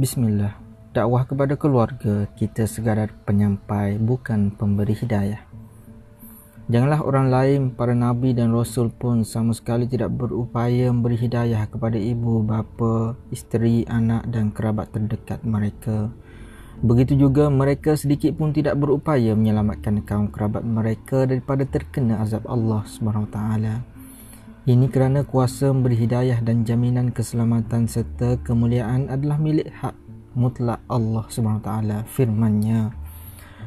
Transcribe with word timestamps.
Bismillah. 0.00 0.56
Dakwah 0.96 1.28
kepada 1.28 1.60
keluarga, 1.60 2.24
kita 2.32 2.64
sekadar 2.64 3.12
penyampai, 3.28 4.00
bukan 4.00 4.48
pemberi 4.48 4.96
hidayah. 4.96 5.44
Janganlah 6.72 7.04
orang 7.04 7.28
lain, 7.28 7.60
para 7.76 7.92
nabi 7.92 8.32
dan 8.32 8.48
rasul 8.48 8.88
pun 8.88 9.28
sama 9.28 9.52
sekali 9.52 9.84
tidak 9.84 10.08
berupaya 10.16 10.88
memberi 10.88 11.20
hidayah 11.20 11.68
kepada 11.68 12.00
ibu, 12.00 12.40
bapa, 12.40 13.12
isteri, 13.28 13.84
anak 13.92 14.24
dan 14.32 14.48
kerabat 14.56 14.88
terdekat 14.88 15.44
mereka. 15.44 16.08
Begitu 16.80 17.20
juga 17.20 17.52
mereka 17.52 17.92
sedikit 17.92 18.40
pun 18.40 18.56
tidak 18.56 18.80
berupaya 18.80 19.36
menyelamatkan 19.36 20.00
kaum 20.08 20.32
kerabat 20.32 20.64
mereka 20.64 21.28
daripada 21.28 21.68
terkena 21.68 22.24
azab 22.24 22.48
Allah 22.48 22.88
Subhanahu 22.88 23.28
taala. 23.28 23.84
Ini 24.68 24.92
kerana 24.92 25.24
kuasa 25.24 25.72
memberi 25.72 25.96
hidayah 26.04 26.44
dan 26.44 26.68
jaminan 26.68 27.16
keselamatan 27.16 27.88
serta 27.88 28.36
kemuliaan 28.44 29.08
adalah 29.08 29.40
milik 29.40 29.72
hak 29.72 29.96
mutlak 30.36 30.84
Allah 30.84 31.24
SWT 31.32 32.04
firmannya. 32.04 32.92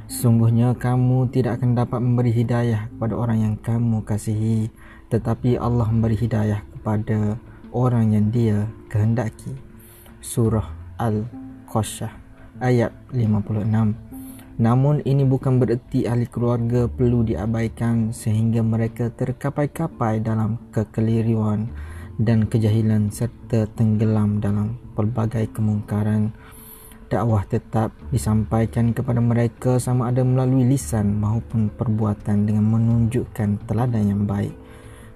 Sungguhnya 0.06 0.78
kamu 0.78 1.34
tidak 1.34 1.58
akan 1.58 1.74
dapat 1.74 1.98
memberi 1.98 2.30
hidayah 2.30 2.94
kepada 2.94 3.14
orang 3.18 3.38
yang 3.42 3.56
kamu 3.58 4.06
kasihi 4.06 4.70
Tetapi 5.10 5.58
Allah 5.58 5.90
memberi 5.90 6.14
hidayah 6.14 6.62
kepada 6.78 7.42
orang 7.74 8.14
yang 8.14 8.30
dia 8.30 8.70
kehendaki. 8.94 9.58
Surah 10.22 10.70
Al-Qashah 11.02 12.14
ayat 12.62 12.94
56 13.10 14.13
Namun 14.62 15.02
ini 15.02 15.26
bukan 15.26 15.58
bererti 15.58 16.06
ahli 16.06 16.30
keluarga 16.30 16.86
perlu 16.86 17.26
diabaikan 17.26 18.14
sehingga 18.14 18.62
mereka 18.62 19.10
terkapai-kapai 19.10 20.22
dalam 20.22 20.62
kekeliruan 20.70 21.74
dan 22.22 22.46
kejahilan 22.46 23.10
serta 23.10 23.66
tenggelam 23.74 24.38
dalam 24.38 24.78
pelbagai 24.94 25.50
kemungkaran. 25.58 26.38
Dakwah 27.10 27.46
tetap 27.50 27.94
disampaikan 28.14 28.94
kepada 28.94 29.22
mereka 29.22 29.78
sama 29.82 30.10
ada 30.10 30.22
melalui 30.22 30.66
lisan 30.66 31.18
maupun 31.18 31.70
perbuatan 31.74 32.46
dengan 32.46 32.66
menunjukkan 32.70 33.70
teladan 33.70 34.06
yang 34.06 34.24
baik. 34.30 34.54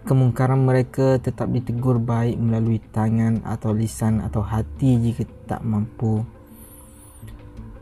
Kemungkaran 0.06 0.66
mereka 0.66 1.22
tetap 1.22 1.50
ditegur 1.53 2.02
baik 2.02 2.38
melalui 2.38 2.81
tangan 2.94 3.42
atau 3.45 3.73
lisan 3.73 4.22
atau 4.22 4.42
hati 4.45 4.97
jika 4.97 5.25
tak 5.50 5.62
mampu 5.66 6.25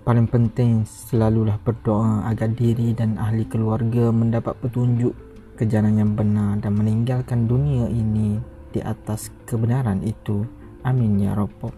paling 0.05 0.29
penting 0.29 0.85
selalulah 0.85 1.57
berdoa 1.65 2.29
agar 2.29 2.53
diri 2.53 2.93
dan 2.93 3.17
ahli 3.17 3.41
keluarga 3.49 4.13
mendapat 4.13 4.53
petunjuk 4.61 5.17
ke 5.57 5.65
jalan 5.65 5.97
yang 5.97 6.13
benar 6.13 6.61
dan 6.61 6.77
meninggalkan 6.77 7.49
dunia 7.49 7.89
ini 7.89 8.37
di 8.69 8.85
atas 8.85 9.33
kebenaran 9.49 10.05
itu. 10.05 10.45
Amin 10.85 11.17
ya 11.17 11.33
Rabbal. 11.33 11.73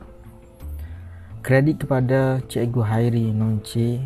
Kredit 1.39 1.87
kepada 1.87 2.43
Cikgu 2.43 2.81
Hairi 2.83 3.31
Nonci 3.31 4.03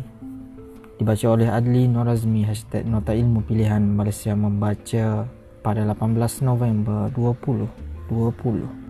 dibaca 1.02 1.26
oleh 1.26 1.50
Adli 1.50 1.90
Norazmi 1.90 2.46
hashtag 2.46 2.86
Nota 2.86 3.10
Ilmu 3.10 3.42
Pilihan 3.42 3.82
Malaysia 3.82 4.38
membaca 4.38 5.26
pada 5.66 5.82
18 5.82 6.46
November 6.46 7.10
2020. 7.10 8.81